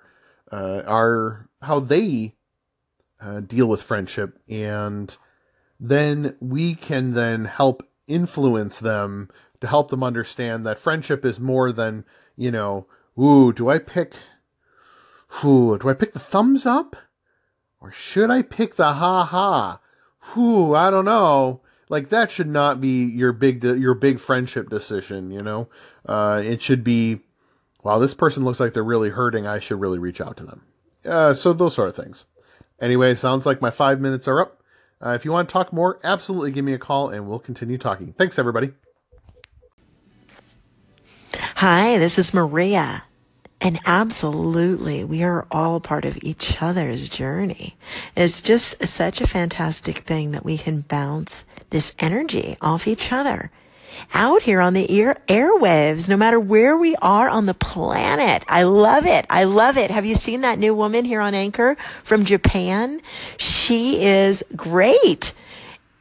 uh, 0.50 0.84
are 0.88 1.50
how 1.62 1.82
they 1.82 2.36
uh, 3.20 3.42
deal 3.42 3.66
with 3.66 3.84
friendship, 3.84 4.40
and 4.48 5.18
then 5.78 6.38
we 6.40 6.74
can 6.74 7.12
then 7.12 7.44
help 7.44 7.86
influence 8.08 8.80
them 8.80 9.30
to 9.64 9.68
help 9.68 9.90
them 9.90 10.04
understand 10.04 10.66
that 10.66 10.80
friendship 10.80 11.26
is 11.26 11.40
more 11.40 11.72
than 11.72 12.04
you 12.36 12.52
know. 12.52 12.86
Ooh, 13.18 13.54
do 13.54 13.70
I 13.70 13.80
pick? 13.80 14.14
Ooh, 15.44 15.78
do 15.80 15.90
I 15.90 15.94
pick 15.94 16.14
the 16.14 16.20
thumbs 16.20 16.66
up, 16.66 16.96
or 17.80 17.92
should 17.92 18.30
I 18.30 18.42
pick 18.42 18.76
the 18.76 18.94
ha 18.94 19.24
ha? 19.24 19.80
Ooh, 20.38 20.76
I 20.76 20.92
don't 20.92 21.06
know. 21.06 21.62
Like 21.90 22.10
that 22.10 22.30
should 22.30 22.48
not 22.48 22.82
be 22.82 23.06
your 23.06 23.32
big 23.32 23.62
de- 23.62 23.80
your 23.80 23.94
big 23.94 24.20
friendship 24.20 24.70
decision. 24.70 25.32
You 25.32 25.42
know, 25.42 25.70
uh, 26.06 26.42
it 26.44 26.62
should 26.62 26.84
be 26.84 27.22
wow, 27.84 28.00
this 28.00 28.14
person 28.14 28.44
looks 28.44 28.60
like 28.60 28.74
they're 28.74 28.84
really 28.84 29.10
hurting. 29.10 29.48
I 29.48 29.60
should 29.60 29.80
really 29.80 30.00
reach 30.00 30.20
out 30.20 30.36
to 30.38 30.44
them. 30.44 30.62
Uh, 31.06 31.34
so 31.34 31.54
those 31.54 31.74
sort 31.74 31.90
of 31.90 31.96
things. 31.96 32.26
Anyway, 32.82 33.16
sounds 33.16 33.46
like 33.46 33.62
my 33.62 33.72
five 33.72 34.02
minutes 34.02 34.28
are 34.28 34.42
up. 34.42 34.62
Uh, 35.02 35.12
if 35.12 35.24
you 35.24 35.32
want 35.32 35.48
to 35.48 35.54
talk 35.54 35.72
more, 35.72 36.00
absolutely 36.04 36.52
give 36.52 36.66
me 36.66 36.74
a 36.74 36.78
call 36.78 37.10
and 37.10 37.28
we'll 37.28 37.40
continue 37.40 37.78
talking. 37.78 38.14
Thanks, 38.14 38.38
everybody. 38.38 38.72
Hi, 41.56 41.98
this 42.00 42.18
is 42.18 42.34
Maria. 42.34 43.04
And 43.62 43.80
absolutely, 43.86 45.04
we 45.04 45.24
are 45.24 45.46
all 45.52 45.80
part 45.80 46.04
of 46.04 46.18
each 46.22 46.62
other's 46.62 47.08
journey. 47.08 47.78
It's 48.18 48.42
just 48.42 48.86
such 48.86 49.22
a 49.22 49.28
fantastic 49.28 50.00
thing 50.00 50.32
that 50.32 50.44
we 50.44 50.58
can 50.58 50.82
bounce 50.82 51.46
this 51.70 51.96
energy 52.00 52.58
off 52.60 52.88
each 52.88 53.12
other 53.12 53.52
out 54.14 54.42
here 54.42 54.60
on 54.60 54.74
the 54.74 54.90
air 54.90 55.16
airwaves, 55.28 56.10
no 56.10 56.18
matter 56.18 56.40
where 56.40 56.76
we 56.76 56.96
are 56.98 57.30
on 57.30 57.46
the 57.46 57.54
planet. 57.54 58.44
I 58.48 58.64
love 58.64 59.06
it. 59.06 59.26
I 59.30 59.44
love 59.44 59.78
it. 59.78 59.92
Have 59.92 60.06
you 60.06 60.16
seen 60.16 60.42
that 60.42 60.58
new 60.58 60.74
woman 60.74 61.06
here 61.06 61.22
on 61.22 61.36
Anchor 61.36 61.76
from 62.04 62.26
Japan? 62.26 63.00
She 63.38 64.02
is 64.04 64.44
great. 64.56 65.34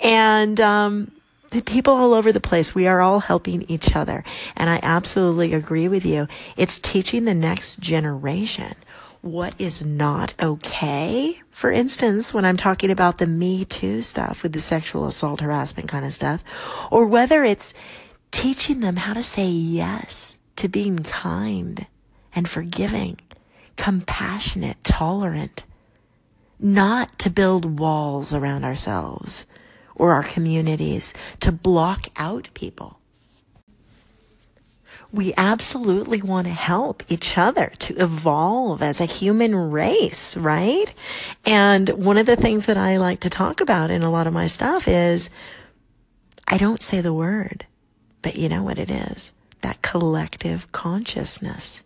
And, 0.00 0.58
um, 0.60 1.12
the 1.52 1.62
people 1.62 1.94
all 1.94 2.14
over 2.14 2.32
the 2.32 2.40
place, 2.40 2.74
we 2.74 2.86
are 2.86 3.00
all 3.00 3.20
helping 3.20 3.62
each 3.70 3.94
other. 3.94 4.24
And 4.56 4.68
I 4.68 4.80
absolutely 4.82 5.52
agree 5.52 5.86
with 5.86 6.04
you. 6.04 6.26
It's 6.56 6.78
teaching 6.78 7.24
the 7.24 7.34
next 7.34 7.80
generation 7.80 8.74
what 9.20 9.54
is 9.58 9.84
not 9.84 10.34
okay. 10.42 11.40
For 11.50 11.70
instance, 11.70 12.34
when 12.34 12.44
I'm 12.44 12.56
talking 12.56 12.90
about 12.90 13.18
the 13.18 13.26
Me 13.26 13.64
Too 13.64 14.02
stuff 14.02 14.42
with 14.42 14.52
the 14.52 14.60
sexual 14.60 15.06
assault 15.06 15.40
harassment 15.40 15.88
kind 15.88 16.04
of 16.04 16.12
stuff, 16.12 16.42
or 16.90 17.06
whether 17.06 17.44
it's 17.44 17.72
teaching 18.32 18.80
them 18.80 18.96
how 18.96 19.12
to 19.12 19.22
say 19.22 19.46
yes 19.46 20.38
to 20.56 20.68
being 20.68 20.98
kind 20.98 21.86
and 22.34 22.48
forgiving, 22.48 23.18
compassionate, 23.76 24.82
tolerant, 24.82 25.64
not 26.58 27.18
to 27.20 27.30
build 27.30 27.78
walls 27.78 28.34
around 28.34 28.64
ourselves 28.64 29.46
or 29.94 30.12
our 30.12 30.22
communities 30.22 31.14
to 31.40 31.52
block 31.52 32.08
out 32.16 32.48
people. 32.54 32.98
We 35.12 35.34
absolutely 35.36 36.22
want 36.22 36.46
to 36.46 36.52
help 36.54 37.02
each 37.08 37.36
other 37.36 37.70
to 37.80 37.94
evolve 37.96 38.82
as 38.82 38.98
a 38.98 39.04
human 39.04 39.70
race, 39.70 40.36
right? 40.38 40.92
And 41.44 41.90
one 41.90 42.16
of 42.16 42.24
the 42.24 42.36
things 42.36 42.64
that 42.64 42.78
I 42.78 42.96
like 42.96 43.20
to 43.20 43.30
talk 43.30 43.60
about 43.60 43.90
in 43.90 44.02
a 44.02 44.10
lot 44.10 44.26
of 44.26 44.32
my 44.32 44.46
stuff 44.46 44.88
is 44.88 45.28
I 46.48 46.56
don't 46.56 46.82
say 46.82 47.02
the 47.02 47.12
word, 47.12 47.66
but 48.22 48.36
you 48.36 48.48
know 48.48 48.62
what 48.62 48.78
it 48.78 48.90
is? 48.90 49.32
That 49.60 49.82
collective 49.82 50.72
consciousness. 50.72 51.82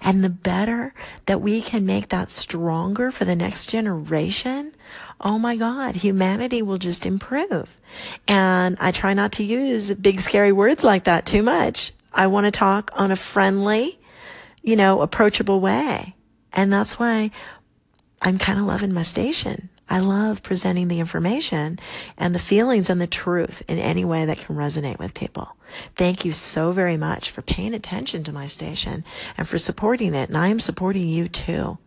And 0.00 0.22
the 0.22 0.28
better 0.28 0.92
that 1.26 1.40
we 1.40 1.62
can 1.62 1.86
make 1.86 2.08
that 2.08 2.30
stronger 2.30 3.10
for 3.10 3.24
the 3.24 3.36
next 3.36 3.70
generation, 3.70 4.74
oh 5.20 5.38
my 5.38 5.56
God, 5.56 5.96
humanity 5.96 6.62
will 6.62 6.76
just 6.76 7.06
improve. 7.06 7.78
And 8.28 8.76
I 8.80 8.90
try 8.90 9.14
not 9.14 9.32
to 9.32 9.44
use 9.44 9.92
big 9.94 10.20
scary 10.20 10.52
words 10.52 10.84
like 10.84 11.04
that 11.04 11.26
too 11.26 11.42
much. 11.42 11.92
I 12.12 12.26
want 12.26 12.44
to 12.44 12.50
talk 12.50 12.90
on 12.94 13.10
a 13.10 13.16
friendly, 13.16 13.98
you 14.62 14.76
know, 14.76 15.00
approachable 15.00 15.60
way. 15.60 16.14
And 16.52 16.72
that's 16.72 16.98
why 16.98 17.30
I'm 18.20 18.38
kind 18.38 18.58
of 18.58 18.66
loving 18.66 18.92
my 18.92 19.02
station. 19.02 19.69
I 19.90 19.98
love 19.98 20.44
presenting 20.44 20.86
the 20.86 21.00
information 21.00 21.80
and 22.16 22.32
the 22.32 22.38
feelings 22.38 22.88
and 22.88 23.00
the 23.00 23.08
truth 23.08 23.62
in 23.68 23.78
any 23.80 24.04
way 24.04 24.24
that 24.24 24.38
can 24.38 24.54
resonate 24.54 25.00
with 25.00 25.14
people. 25.14 25.56
Thank 25.96 26.24
you 26.24 26.30
so 26.30 26.70
very 26.70 26.96
much 26.96 27.28
for 27.28 27.42
paying 27.42 27.74
attention 27.74 28.22
to 28.22 28.32
my 28.32 28.46
station 28.46 29.04
and 29.36 29.48
for 29.48 29.58
supporting 29.58 30.14
it. 30.14 30.28
And 30.28 30.38
I 30.38 30.46
am 30.46 30.60
supporting 30.60 31.08
you 31.08 31.26
too. 31.26 31.78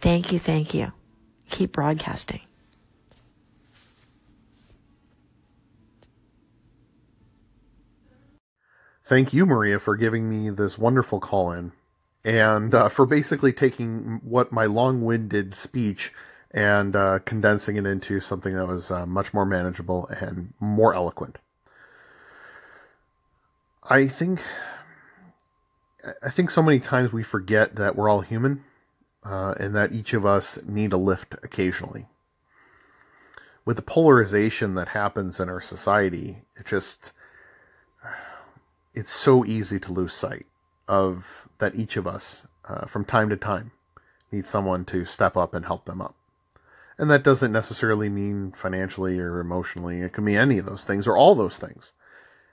Thank 0.00 0.32
you. 0.32 0.38
Thank 0.38 0.72
you. 0.72 0.92
Keep 1.50 1.72
broadcasting. 1.72 2.40
Thank 9.04 9.34
you, 9.34 9.44
Maria, 9.44 9.78
for 9.78 9.94
giving 9.96 10.30
me 10.30 10.48
this 10.50 10.78
wonderful 10.78 11.20
call 11.20 11.52
in 11.52 11.72
and 12.24 12.74
uh, 12.74 12.88
for 12.88 13.04
basically 13.04 13.52
taking 13.52 14.20
what 14.22 14.52
my 14.52 14.66
long 14.66 15.02
winded 15.02 15.54
speech 15.54 16.12
and 16.52 16.96
uh, 16.96 17.20
condensing 17.24 17.76
it 17.76 17.86
into 17.86 18.20
something 18.20 18.54
that 18.54 18.66
was 18.66 18.90
uh, 18.90 19.06
much 19.06 19.32
more 19.32 19.46
manageable 19.46 20.08
and 20.08 20.52
more 20.58 20.94
eloquent. 20.94 21.38
I 23.84 24.08
think 24.08 24.40
I 26.22 26.30
think 26.30 26.50
so 26.50 26.62
many 26.62 26.80
times 26.80 27.12
we 27.12 27.22
forget 27.22 27.76
that 27.76 27.94
we're 27.94 28.08
all 28.08 28.22
human 28.22 28.64
uh, 29.24 29.54
and 29.58 29.74
that 29.74 29.92
each 29.92 30.12
of 30.12 30.24
us 30.24 30.58
need 30.66 30.92
a 30.92 30.96
lift 30.96 31.34
occasionally. 31.42 32.06
With 33.64 33.76
the 33.76 33.82
polarization 33.82 34.74
that 34.74 34.88
happens 34.88 35.38
in 35.38 35.48
our 35.48 35.60
society, 35.60 36.42
it 36.56 36.66
just 36.66 37.12
it's 38.94 39.10
so 39.10 39.44
easy 39.44 39.78
to 39.78 39.92
lose 39.92 40.14
sight 40.14 40.46
of 40.88 41.48
that 41.58 41.74
each 41.74 41.96
of 41.96 42.06
us 42.06 42.42
uh, 42.68 42.86
from 42.86 43.04
time 43.04 43.28
to 43.28 43.36
time 43.36 43.70
need 44.32 44.46
someone 44.46 44.84
to 44.86 45.04
step 45.04 45.36
up 45.36 45.54
and 45.54 45.66
help 45.66 45.84
them 45.84 46.00
up. 46.00 46.14
And 47.00 47.10
that 47.10 47.24
doesn't 47.24 47.50
necessarily 47.50 48.10
mean 48.10 48.52
financially 48.52 49.18
or 49.18 49.40
emotionally. 49.40 50.02
It 50.02 50.12
can 50.12 50.26
be 50.26 50.36
any 50.36 50.58
of 50.58 50.66
those 50.66 50.84
things 50.84 51.06
or 51.06 51.16
all 51.16 51.34
those 51.34 51.56
things. 51.56 51.92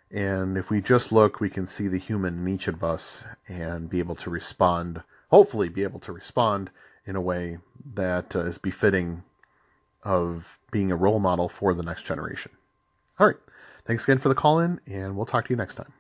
And 0.10 0.58
if 0.58 0.70
we 0.70 0.80
just 0.80 1.12
look, 1.12 1.42
we 1.42 1.50
can 1.50 1.68
see 1.68 1.90
the 1.90 2.00
human 2.00 2.36
in 2.40 2.48
each 2.48 2.70
of 2.70 2.82
us 2.82 3.26
and 3.50 3.90
be 3.90 4.00
able 4.00 4.16
to 4.16 4.30
respond, 4.30 5.04
hopefully, 5.32 5.68
be 5.68 5.84
able 5.84 6.00
to 6.00 6.14
respond 6.14 6.70
in 7.06 7.18
a 7.18 7.22
way 7.22 7.58
that 7.94 8.38
uh, 8.38 8.46
is 8.46 8.58
befitting 8.58 9.24
of 10.04 10.58
being 10.72 10.94
a 10.94 10.96
role 10.96 11.20
model 11.20 11.50
for 11.50 11.74
the 11.74 11.84
next 11.84 12.06
generation. 12.06 12.54
All 13.20 13.28
right. 13.28 13.36
Thanks 13.86 14.06
again 14.06 14.18
for 14.18 14.30
the 14.30 14.36
call 14.36 14.60
in, 14.60 14.80
and 14.88 15.18
we'll 15.18 15.26
talk 15.26 15.48
to 15.48 15.50
you 15.50 15.58
next 15.58 15.76
time. 15.76 15.92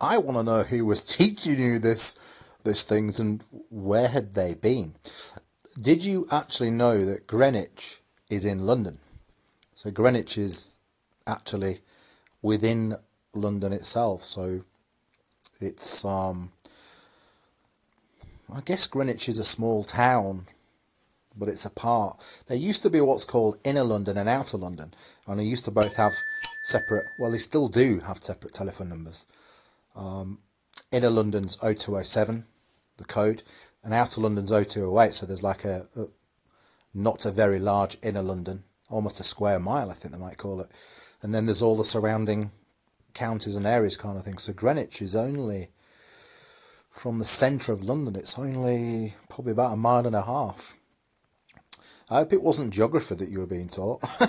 I 0.00 0.18
want 0.18 0.38
to 0.38 0.44
know 0.44 0.62
who 0.62 0.86
was 0.86 1.00
teaching 1.00 1.58
you 1.58 1.80
this 1.80 2.16
these 2.66 2.82
things 2.82 3.18
and 3.18 3.42
where 3.70 4.08
had 4.08 4.34
they 4.34 4.54
been? 4.54 4.94
Did 5.80 6.04
you 6.04 6.26
actually 6.30 6.70
know 6.70 7.04
that 7.04 7.26
Greenwich 7.26 8.00
is 8.28 8.44
in 8.44 8.66
London? 8.66 8.98
So 9.74 9.90
Greenwich 9.90 10.36
is 10.36 10.78
actually 11.26 11.80
within 12.42 12.96
London 13.34 13.72
itself. 13.72 14.24
So 14.24 14.62
it's 15.60 16.04
um 16.04 16.52
I 18.52 18.60
guess 18.60 18.86
Greenwich 18.86 19.28
is 19.28 19.38
a 19.38 19.44
small 19.44 19.82
town, 19.82 20.46
but 21.36 21.48
it's 21.48 21.64
a 21.64 21.70
part. 21.70 22.22
There 22.46 22.56
used 22.56 22.82
to 22.84 22.90
be 22.90 23.00
what's 23.00 23.24
called 23.24 23.58
inner 23.64 23.82
London 23.82 24.16
and 24.16 24.28
outer 24.28 24.56
London, 24.56 24.92
and 25.26 25.40
they 25.40 25.44
used 25.44 25.64
to 25.64 25.70
both 25.70 25.96
have 25.96 26.12
separate. 26.64 27.04
Well, 27.18 27.32
they 27.32 27.38
still 27.38 27.68
do 27.68 28.00
have 28.00 28.22
separate 28.22 28.54
telephone 28.54 28.88
numbers. 28.88 29.26
Um, 29.96 30.38
inner 30.92 31.10
London's 31.10 31.56
0207, 31.56 32.44
the 32.96 33.04
code, 33.04 33.42
and 33.84 33.92
outer 33.94 34.20
London's 34.20 34.50
0208. 34.50 35.12
So 35.12 35.26
there's 35.26 35.42
like 35.42 35.64
a, 35.64 35.86
a 35.96 36.06
not 36.94 37.24
a 37.24 37.30
very 37.30 37.58
large 37.58 37.98
inner 38.02 38.22
London, 38.22 38.64
almost 38.88 39.20
a 39.20 39.24
square 39.24 39.60
mile, 39.60 39.90
I 39.90 39.94
think 39.94 40.12
they 40.12 40.20
might 40.20 40.38
call 40.38 40.60
it. 40.60 40.70
And 41.22 41.34
then 41.34 41.44
there's 41.44 41.62
all 41.62 41.76
the 41.76 41.84
surrounding 41.84 42.50
counties 43.14 43.56
and 43.56 43.66
areas 43.66 43.96
kind 43.96 44.16
of 44.16 44.24
thing. 44.24 44.38
So 44.38 44.52
Greenwich 44.52 45.02
is 45.02 45.16
only 45.16 45.68
from 46.90 47.18
the 47.18 47.24
centre 47.24 47.72
of 47.72 47.84
London. 47.84 48.16
It's 48.16 48.38
only 48.38 49.14
probably 49.28 49.52
about 49.52 49.72
a 49.72 49.76
mile 49.76 50.06
and 50.06 50.16
a 50.16 50.22
half. 50.22 50.76
I 52.08 52.16
hope 52.16 52.32
it 52.32 52.42
wasn't 52.42 52.72
geography 52.72 53.16
that 53.16 53.28
you 53.28 53.40
were 53.40 53.46
being 53.46 53.68
taught. 53.68 54.00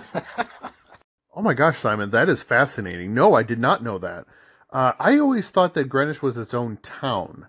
oh 1.36 1.42
my 1.42 1.54
gosh, 1.54 1.78
Simon, 1.78 2.10
that 2.12 2.28
is 2.28 2.42
fascinating. 2.44 3.14
No, 3.14 3.36
I 3.36 3.44
did 3.44 3.60
not 3.60 3.84
know 3.84 3.98
that. 4.00 4.26
Uh, 4.72 4.94
I 5.00 5.18
always 5.20 5.50
thought 5.50 5.74
that 5.76 5.86
Greenwich 5.86 6.22
was 6.22 6.38
its 6.38 6.54
own 6.54 6.78
town 6.84 7.48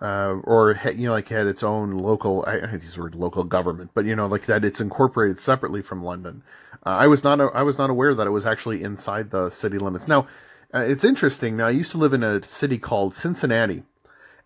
uh, 0.00 0.36
or 0.44 0.78
you 0.94 1.08
know, 1.08 1.12
like 1.12 1.28
had 1.28 1.46
its 1.46 1.62
own 1.62 1.98
local. 1.98 2.44
I 2.46 2.66
hate 2.66 2.80
these 2.82 2.96
word 2.96 3.14
local 3.14 3.44
government, 3.44 3.90
but 3.94 4.04
you 4.04 4.14
know, 4.14 4.26
like 4.26 4.46
that 4.46 4.64
it's 4.64 4.80
incorporated 4.80 5.40
separately 5.40 5.82
from 5.82 6.04
London. 6.04 6.42
Uh, 6.86 6.90
I 6.90 7.06
was 7.06 7.24
not 7.24 7.40
I 7.54 7.62
was 7.62 7.78
not 7.78 7.90
aware 7.90 8.14
that 8.14 8.26
it 8.26 8.30
was 8.30 8.46
actually 8.46 8.82
inside 8.82 9.30
the 9.30 9.50
city 9.50 9.78
limits. 9.78 10.06
Now, 10.06 10.28
uh, 10.72 10.80
it's 10.80 11.04
interesting. 11.04 11.56
Now, 11.56 11.66
I 11.66 11.70
used 11.70 11.90
to 11.92 11.98
live 11.98 12.12
in 12.12 12.22
a 12.22 12.42
city 12.42 12.78
called 12.78 13.14
Cincinnati, 13.14 13.82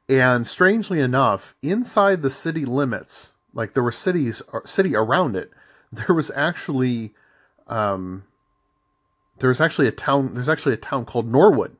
and 0.09 0.47
strangely 0.47 1.00
enough, 1.00 1.54
inside 1.62 2.23
the 2.23 2.30
city 2.30 2.64
limits, 2.64 3.35
like 3.52 3.75
there 3.75 3.82
were 3.82 3.92
cities 3.92 4.40
uh, 4.52 4.61
city 4.64 4.97
around 4.97 5.37
it, 5.37 5.50
there 5.92 6.14
was 6.14 6.30
actually 6.35 7.12
um, 7.66 8.25
there 9.38 9.49
was 9.49 9.61
actually 9.61 9.88
a 9.88 9.92
town. 9.92 10.32
There's 10.32 10.49
actually 10.49 10.75
a 10.75 10.78
town 10.78 11.04
called 11.04 11.30
Norwood. 11.30 11.76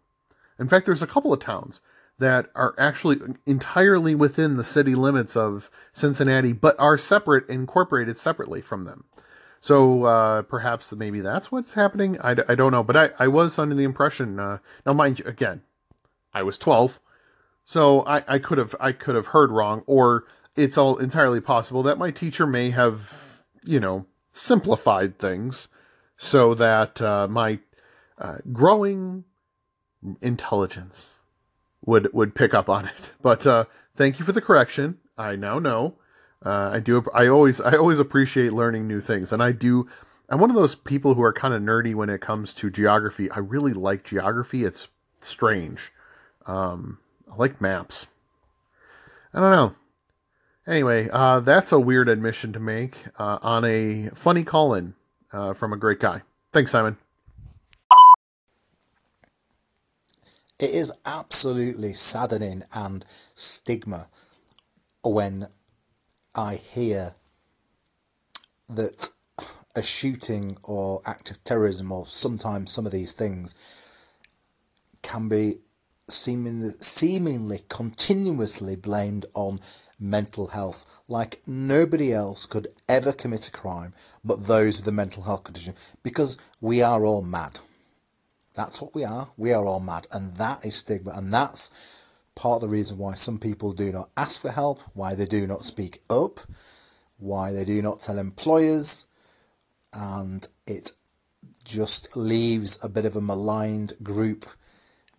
In 0.59 0.69
fact, 0.69 0.85
there's 0.85 1.03
a 1.03 1.07
couple 1.07 1.33
of 1.33 1.41
towns 1.41 1.81
that 2.19 2.51
are 2.55 2.75
actually 2.79 3.21
entirely 3.47 4.15
within 4.15 4.57
the 4.57 4.65
city 4.65 4.95
limits 4.95 5.37
of 5.37 5.71
Cincinnati, 5.93 6.53
but 6.53 6.77
are 6.79 6.99
separate, 6.99 7.49
incorporated 7.49 8.19
separately 8.19 8.61
from 8.61 8.85
them. 8.85 9.05
So 9.61 10.05
uh, 10.05 10.43
perhaps 10.43 10.93
maybe 10.93 11.21
that's 11.21 11.53
what's 11.53 11.75
happening. 11.75 12.21
I, 12.21 12.35
I 12.49 12.55
don't 12.55 12.73
know, 12.73 12.83
but 12.83 12.97
I, 12.97 13.11
I 13.19 13.29
was 13.29 13.59
under 13.59 13.75
the 13.75 13.85
impression. 13.85 14.41
Uh, 14.41 14.59
now, 14.85 14.93
mind 14.93 15.21
you, 15.21 15.25
again, 15.25 15.63
I 16.35 16.43
was 16.43 16.59
twelve, 16.59 16.99
so 17.65 18.05
I, 18.05 18.25
I 18.27 18.39
could 18.39 18.59
have 18.59 18.75
I 18.81 18.91
could 18.93 19.15
have 19.15 19.29
heard 19.29 19.51
wrong, 19.51 19.83
or 19.87 20.25
it's 20.57 20.77
all 20.77 20.97
entirely 20.97 21.41
possible 21.41 21.83
that 21.85 21.99
my 21.99 22.11
teacher 22.11 22.47
may 22.47 22.71
have 22.71 23.43
you 23.63 23.79
know 23.79 24.07
simplified 24.33 25.19
things 25.19 25.69
so 26.17 26.55
that 26.55 27.01
uh, 27.01 27.29
my 27.29 27.61
uh, 28.19 28.39
growing 28.53 29.25
intelligence 30.21 31.15
would 31.85 32.13
would 32.13 32.35
pick 32.35 32.55
up 32.55 32.69
on 32.69 32.87
it. 32.87 33.13
But 33.23 33.47
uh, 33.47 33.65
thank 33.95 34.19
you 34.19 34.25
for 34.25 34.33
the 34.33 34.41
correction. 34.41 34.99
I 35.17 35.37
now 35.37 35.61
know. 35.61 35.95
Uh, 36.45 36.71
I 36.73 36.81
do. 36.81 37.05
I 37.15 37.29
always 37.29 37.61
I 37.61 37.77
always 37.77 38.01
appreciate 38.01 38.53
learning 38.53 38.89
new 38.89 39.01
things, 39.01 39.33
and 39.33 39.43
I 39.43 39.53
do. 39.53 39.89
I'm 40.29 40.41
one 40.41 40.51
of 40.51 40.57
those 40.57 40.75
people 40.75 41.15
who 41.15 41.23
are 41.23 41.33
kind 41.33 41.55
of 41.55 41.63
nerdy 41.63 41.95
when 41.95 42.11
it 42.11 42.21
comes 42.21 42.53
to 42.55 42.71
geography. 42.71 43.31
I 43.31 43.39
really 43.39 43.73
like 43.73 44.03
geography. 44.03 44.65
It's 44.65 44.89
strange. 45.21 45.93
Um, 46.47 46.99
I 47.31 47.37
like 47.37 47.61
maps. 47.61 48.09
I 49.33 49.41
don't 49.41 49.53
know. 49.53 49.75
Anyway, 50.67 51.09
uh, 51.13 51.41
that's 51.41 51.73
a 51.73 51.81
weird 51.81 52.09
admission 52.09 52.53
to 52.53 52.61
make 52.61 52.97
uh, 53.19 53.39
on 53.43 53.65
a 53.65 54.11
funny 54.15 54.45
call 54.45 54.75
in 54.75 54.95
uh, 55.33 55.55
from 55.55 55.73
a 55.73 55.77
great 55.77 56.01
guy. 56.01 56.23
Thanks, 56.53 56.71
Simon. 56.71 56.97
It 60.63 60.71
is 60.71 60.93
absolutely 61.05 61.93
saddening 61.93 62.63
and 62.73 63.05
stigma 63.35 64.07
when 65.03 65.49
I 66.37 66.55
hear 66.55 67.15
that 68.69 69.09
a 69.75 69.83
shooting 69.83 70.59
or 70.63 71.03
act 71.05 71.33
of 71.33 71.43
terrorism 71.43 71.91
or 71.91 72.07
sometimes 72.07 72.71
some 72.71 72.87
of 72.87 72.93
these 72.93 73.13
things 73.13 73.57
can 75.03 75.29
be 75.29 75.57
seemingly, 76.09 76.71
seemingly 76.79 77.63
continuously 77.69 78.77
blamed 78.77 79.27
on 79.35 79.59
mental 79.99 80.47
health, 80.49 80.87
like 81.09 81.43
nobody 81.45 82.13
else 82.13 82.47
could 82.47 82.69
ever 82.89 83.11
commit 83.11 83.49
a 83.49 83.51
crime 83.51 83.95
but 84.25 84.47
those 84.47 84.77
with 84.79 84.87
a 84.87 84.93
mental 84.93 85.25
health 85.25 85.43
condition, 85.43 85.75
because 86.05 86.39
we 86.61 86.81
are 86.81 87.05
all 87.05 87.23
mad. 87.23 87.59
That's 88.55 88.81
what 88.83 88.95
we 88.95 89.05
are. 89.05 89.29
We 89.37 89.53
are 89.53 89.65
all 89.65 89.81
mad, 89.81 90.07
and 90.13 90.37
that 90.37 90.65
is 90.65 90.77
stigma, 90.77 91.13
and 91.13 91.33
that's 91.33 91.71
part 92.35 92.57
of 92.57 92.61
the 92.63 92.69
reason 92.69 92.99
why 92.99 93.15
some 93.15 93.39
people 93.39 93.73
do 93.73 93.93
not 93.93 94.11
ask 94.17 94.41
for 94.41 94.51
help, 94.51 94.81
why 94.95 95.15
they 95.15 95.27
do 95.27 95.47
not 95.47 95.63
speak 95.63 96.03
up, 96.11 96.41
why 97.19 97.53
they 97.53 97.65
do 97.65 97.81
not 97.83 98.01
tell 98.01 98.19
employers, 98.19 99.07
and 99.93 100.49
it 100.67 100.93
just 101.65 102.17
leaves 102.17 102.79
a 102.83 102.89
bit 102.89 103.05
of 103.05 103.17
a 103.17 103.21
maligned 103.21 103.95
group 104.03 104.47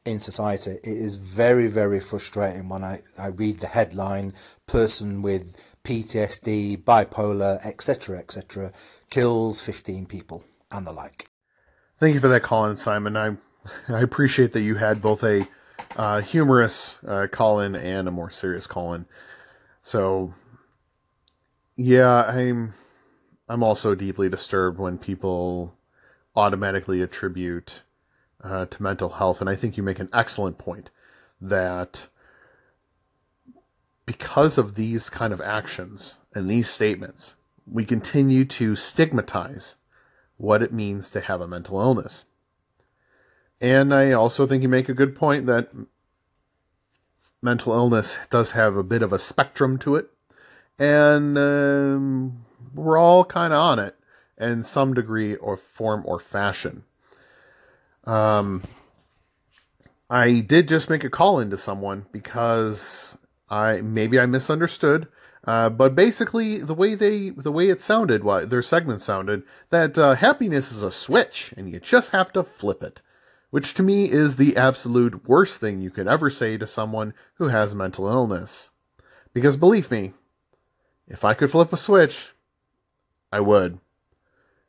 in 0.05 0.19
society. 0.19 0.71
It 0.71 0.85
is 0.85 1.15
very, 1.15 1.67
very 1.67 1.99
frustrating 1.99 2.69
when 2.69 2.83
I, 2.83 3.01
I 3.17 3.27
read 3.27 3.59
the 3.59 3.67
headline 3.67 4.33
person 4.67 5.21
with 5.21 5.55
PTSD, 5.83 6.83
bipolar, 6.83 7.65
etc., 7.65 8.19
etc., 8.19 8.73
kills 9.09 9.61
15 9.61 10.05
people 10.05 10.43
and 10.71 10.85
the 10.85 10.91
like. 10.91 11.29
Thank 12.03 12.15
you 12.15 12.19
for 12.19 12.27
that 12.27 12.43
call 12.43 12.65
in, 12.65 12.75
Simon. 12.75 13.15
I, 13.15 13.37
I 13.87 14.01
appreciate 14.01 14.51
that 14.51 14.59
you 14.59 14.75
had 14.75 15.01
both 15.01 15.23
a 15.23 15.47
uh, 15.95 16.19
humorous 16.19 16.99
uh, 17.07 17.27
call 17.31 17.61
in 17.61 17.77
and 17.77 18.09
a 18.09 18.11
more 18.11 18.29
serious 18.29 18.67
call 18.67 18.93
in. 18.93 19.05
So, 19.83 20.33
yeah, 21.77 22.23
I'm 22.23 22.73
I'm 23.47 23.63
also 23.63 23.95
deeply 23.95 24.27
disturbed 24.27 24.79
when 24.79 24.97
people 24.97 25.75
automatically 26.35 27.01
attribute 27.01 27.83
uh, 28.43 28.65
to 28.65 28.83
mental 28.83 29.11
health, 29.11 29.39
and 29.39 29.49
I 29.49 29.55
think 29.55 29.77
you 29.77 29.83
make 29.83 29.99
an 29.99 30.09
excellent 30.11 30.57
point 30.57 30.89
that 31.39 32.07
because 34.05 34.57
of 34.57 34.75
these 34.75 35.09
kind 35.09 35.31
of 35.31 35.39
actions 35.39 36.15
and 36.35 36.51
these 36.51 36.69
statements, 36.69 37.35
we 37.65 37.85
continue 37.85 38.43
to 38.43 38.75
stigmatize 38.75 39.77
what 40.37 40.61
it 40.61 40.73
means 40.73 41.09
to 41.11 41.21
have 41.21 41.41
a 41.41 41.47
mental 41.47 41.79
illness. 41.79 42.25
And 43.61 43.93
I 43.93 44.11
also 44.11 44.45
think 44.45 44.63
you 44.63 44.69
make 44.69 44.89
a 44.89 44.93
good 44.93 45.15
point 45.15 45.45
that 45.45 45.69
mental 47.41 47.73
illness 47.73 48.17
does 48.29 48.51
have 48.51 48.75
a 48.75 48.83
bit 48.83 49.01
of 49.01 49.13
a 49.13 49.19
spectrum 49.19 49.77
to 49.79 49.95
it. 49.95 50.09
And 50.79 51.37
um, 51.37 52.45
we're 52.73 52.97
all 52.97 53.23
kind 53.23 53.53
of 53.53 53.59
on 53.59 53.79
it 53.79 53.95
in 54.37 54.63
some 54.63 54.93
degree 54.93 55.35
or 55.35 55.55
form 55.55 56.03
or 56.05 56.19
fashion. 56.19 56.83
Um, 58.05 58.63
I 60.09 60.41
did 60.41 60.67
just 60.67 60.89
make 60.89 61.03
a 61.03 61.09
call 61.09 61.39
into 61.39 61.57
someone 61.57 62.05
because 62.11 63.17
I 63.49 63.81
maybe 63.81 64.19
I 64.19 64.25
misunderstood. 64.25 65.07
Uh, 65.45 65.69
but 65.69 65.93
basically, 65.93 66.59
the 66.59 66.73
way 66.73 66.95
they, 66.95 67.29
the 67.29 67.51
way 67.51 67.69
it 67.69 67.81
sounded, 67.81 68.23
what 68.23 68.49
their 68.49 68.61
segment 68.61 69.01
sounded, 69.01 69.43
that 69.69 69.97
uh, 69.97 70.15
happiness 70.15 70.71
is 70.71 70.81
a 70.81 70.91
switch, 70.91 71.53
and 71.57 71.69
you 71.69 71.79
just 71.79 72.11
have 72.11 72.31
to 72.31 72.43
flip 72.43 72.81
it 72.81 73.01
which 73.53 73.75
to 73.75 73.83
me 73.83 74.09
is 74.09 74.37
the 74.37 74.57
absolute 74.57 75.29
worst 75.29 75.59
thing 75.59 75.79
you 75.79 75.91
could 75.91 76.07
ever 76.07 76.27
say 76.27 76.57
to 76.57 76.65
someone 76.65 77.13
who 77.35 77.49
has 77.49 77.75
mental 77.75 78.07
illness. 78.07 78.69
Because 79.31 79.57
believe 79.57 79.91
me, 79.91 80.13
if 81.07 81.23
I 81.23 81.35
could 81.35 81.51
flip 81.51 81.71
a 81.71 81.77
switch, 81.77 82.31
I 83.31 83.41
would. 83.41 83.77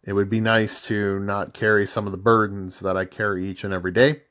It 0.02 0.12
would 0.12 0.28
be 0.28 0.38
nice 0.38 0.82
to 0.88 1.18
not 1.18 1.54
carry 1.54 1.86
some 1.86 2.04
of 2.04 2.12
the 2.12 2.18
burdens 2.18 2.80
that 2.80 2.94
I 2.94 3.06
carry 3.06 3.48
each 3.48 3.64
and 3.64 3.72
every 3.72 3.90
day. 3.90 4.24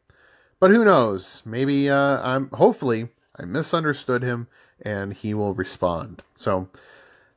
But 0.59 0.69
who 0.69 0.85
knows? 0.85 1.41
Maybe 1.43 1.89
uh, 1.89 2.21
I'm 2.21 2.51
hopefully 2.51 3.07
I 3.35 3.45
misunderstood 3.45 4.21
him 4.21 4.45
and 4.81 5.13
he 5.13 5.33
will 5.33 5.53
respond. 5.53 6.23
So 6.35 6.69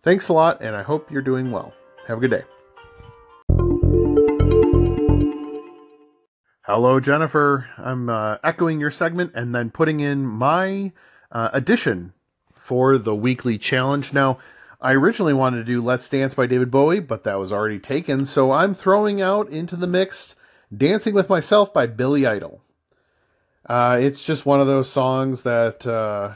thanks 0.02 0.28
a 0.28 0.32
lot 0.32 0.60
and 0.60 0.76
I 0.76 0.82
hope 0.82 1.10
you're 1.10 1.22
doing 1.22 1.50
well. 1.50 1.72
Have 2.06 2.18
a 2.18 2.20
good 2.20 2.30
day. 2.30 2.44
Hello, 6.62 6.98
Jennifer. 6.98 7.68
I'm 7.78 8.08
uh, 8.08 8.38
echoing 8.42 8.80
your 8.80 8.90
segment 8.90 9.32
and 9.36 9.54
then 9.54 9.70
putting 9.70 10.00
in 10.00 10.26
my 10.26 10.92
uh, 11.30 11.50
addition 11.52 12.12
for 12.54 12.98
the 12.98 13.14
weekly 13.14 13.56
challenge. 13.56 14.12
Now, 14.12 14.38
I 14.80 14.92
originally 14.92 15.32
wanted 15.32 15.58
to 15.58 15.64
do 15.64 15.80
Let's 15.80 16.08
Dance 16.08 16.34
by 16.34 16.46
David 16.46 16.70
Bowie, 16.70 17.00
but 17.00 17.22
that 17.22 17.38
was 17.38 17.52
already 17.52 17.78
taken, 17.78 18.26
so 18.26 18.50
I'm 18.50 18.74
throwing 18.74 19.22
out 19.22 19.48
into 19.48 19.76
the 19.76 19.86
mix 19.86 20.34
Dancing 20.76 21.14
with 21.14 21.28
Myself 21.28 21.72
by 21.72 21.86
Billy 21.86 22.26
Idol. 22.26 22.60
Uh, 23.64 23.98
it's 24.00 24.24
just 24.24 24.44
one 24.44 24.60
of 24.60 24.66
those 24.66 24.90
songs 24.90 25.42
that 25.42 25.86
uh, 25.86 26.34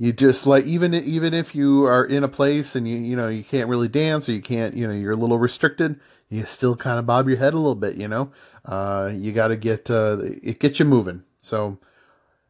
you 0.00 0.14
just 0.14 0.46
like, 0.46 0.64
even 0.64 0.94
even 0.94 1.34
if 1.34 1.54
you 1.54 1.84
are 1.84 2.06
in 2.06 2.24
a 2.24 2.28
place 2.28 2.74
and 2.74 2.88
you 2.88 2.96
you 2.96 3.14
know 3.14 3.28
you 3.28 3.44
can't 3.44 3.68
really 3.68 3.86
dance 3.86 4.30
or 4.30 4.32
you 4.32 4.40
can't 4.40 4.74
you 4.74 4.86
know 4.86 4.94
you're 4.94 5.12
a 5.12 5.16
little 5.16 5.38
restricted, 5.38 6.00
you 6.30 6.46
still 6.46 6.74
kind 6.74 6.98
of 6.98 7.04
bob 7.04 7.28
your 7.28 7.36
head 7.36 7.52
a 7.52 7.58
little 7.58 7.74
bit, 7.74 7.96
you 7.96 8.08
know. 8.08 8.32
Uh, 8.64 9.10
you 9.12 9.30
got 9.30 9.48
to 9.48 9.56
get 9.56 9.90
uh, 9.90 10.16
it 10.42 10.58
gets 10.58 10.78
you 10.78 10.86
moving. 10.86 11.24
So 11.38 11.76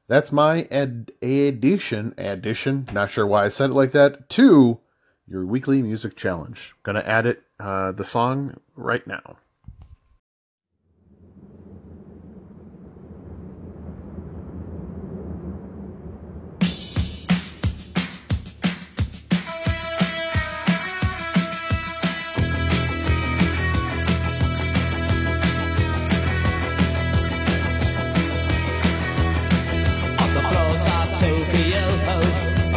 that's 0.07 0.31
my 0.31 0.69
ad- 0.71 1.11
addition. 1.21 2.15
Addition. 2.17 2.87
Not 2.93 3.11
sure 3.11 3.27
why 3.27 3.47
I 3.47 3.49
said 3.49 3.71
it 3.71 3.75
like 3.75 3.91
that. 3.91 4.29
To 4.29 4.79
your 5.27 5.45
weekly 5.45 5.83
music 5.83 6.15
challenge. 6.15 6.77
Gonna 6.85 7.01
add 7.01 7.27
it. 7.27 7.43
Uh, 7.59 7.91
the 7.91 8.05
song 8.05 8.61
right 8.77 9.05
now. 9.09 9.39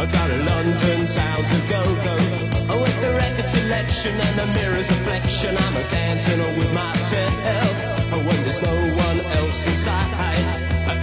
Down 0.06 0.30
in 0.30 0.44
London 0.44 1.08
town 1.08 1.44
to 1.44 1.58
go 1.68 1.82
go. 2.04 2.16
Oh, 2.68 2.80
with 2.80 3.00
the 3.00 3.14
record 3.14 3.48
selection 3.48 4.14
and 4.20 4.38
the 4.38 4.46
mirror's 4.58 4.88
reflection, 4.88 5.56
I'm 5.56 5.76
a 5.76 5.88
dancing 5.88 6.40
all 6.40 6.54
with 6.54 6.72
myself. 6.72 7.32
Oh, 8.12 8.18
when 8.18 8.42
there's 8.44 8.60
no 8.60 8.74
one 8.74 9.20
else 9.38 9.66
inside, 9.66 10.44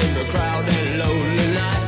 in 0.06 0.14
the 0.14 0.26
crowded 0.32 0.98
lonely 1.00 1.48
night. 1.54 1.84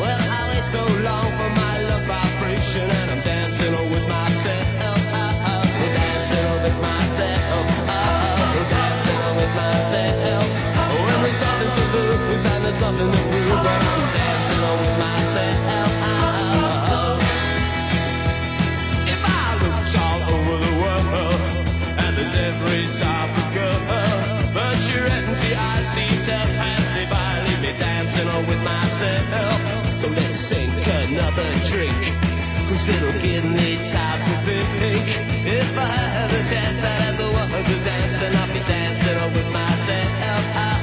Well, 0.00 0.18
I 0.18 0.48
wait 0.50 0.64
so 0.64 0.84
long 1.02 1.30
for 1.38 1.50
my 1.50 1.80
love 1.82 2.04
vibration, 2.06 2.90
and 2.90 3.10
I'm 3.10 3.22
dancing 3.22 3.74
all 3.74 3.88
with 3.88 4.06
myself. 4.08 4.66
Oh, 4.82 4.96
dancing 5.98 6.44
all 6.46 6.60
with 6.62 6.78
myself. 6.80 7.66
Oh, 7.90 8.66
dancing 8.70 9.20
all 9.26 9.36
with 9.36 9.54
myself. 9.54 10.46
When 11.06 11.22
there's 11.22 11.40
nothing 11.40 11.72
to 11.78 11.84
lose 11.96 12.44
and 12.46 12.64
there's 12.64 12.80
nothing 12.80 13.10
to 13.10 13.18
prove, 13.30 14.05
myself. 28.66 29.58
So 30.00 30.08
let's 30.08 30.38
sink 30.38 30.74
another 31.02 31.48
drink, 31.70 32.02
cause 32.68 32.88
it'll 32.94 33.18
give 33.22 33.44
me 33.44 33.78
time 33.88 34.20
to 34.28 34.34
think. 34.46 35.06
If 35.46 35.70
I 35.78 35.96
have 36.16 36.32
a 36.40 36.42
chance, 36.50 36.82
I'd 36.82 37.00
ask 37.06 37.20
a 37.22 37.30
woman 37.38 37.62
to 37.70 37.76
dance, 37.84 38.18
and 38.26 38.36
I'll 38.36 38.52
be 38.52 38.62
dancing 38.66 39.32
with 39.36 39.48
myself. 39.52 40.44
Oh, 40.64 40.75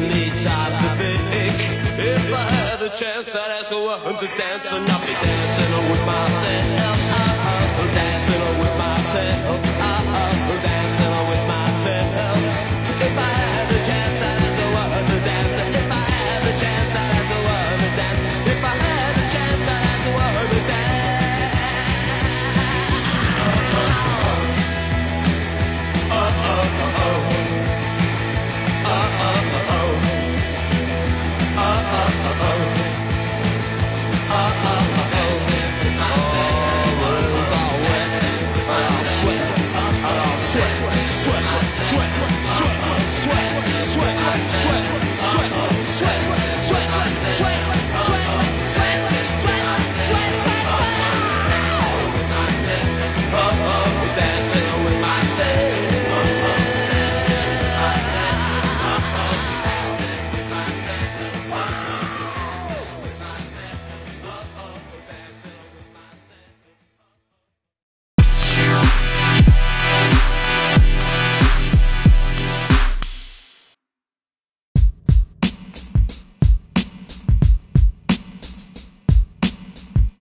me 0.00 0.30
time 0.42 0.72
to 0.82 0.88
think. 1.30 1.54
If 1.98 2.32
I 2.32 2.50
had 2.50 2.80
the 2.80 2.90
chance, 2.90 3.34
I'd 3.34 3.60
ask 3.60 3.72
a 3.72 3.80
woman 3.80 4.14
to 4.20 4.26
dance 4.36 4.70
and 4.72 4.86
not 4.86 5.00
be 5.00 5.12
dancing 5.12 5.90
with 5.90 6.04
myself. 6.06 6.98
Dancing 7.92 8.60
with 8.60 8.78
myself. 8.78 9.65